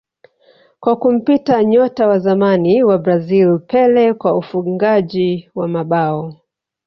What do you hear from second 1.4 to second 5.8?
nyota wa zamani wa Brazil Pele kwa ufungaji wa